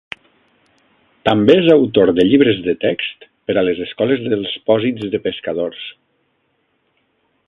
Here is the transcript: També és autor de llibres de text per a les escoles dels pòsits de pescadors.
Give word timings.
També 1.29 1.55
és 1.63 1.67
autor 1.73 2.11
de 2.19 2.25
llibres 2.29 2.63
de 2.69 2.75
text 2.87 3.27
per 3.51 3.57
a 3.63 3.67
les 3.67 3.81
escoles 3.87 4.25
dels 4.33 4.55
pòsits 4.71 5.07
de 5.17 5.21
pescadors. 5.29 5.85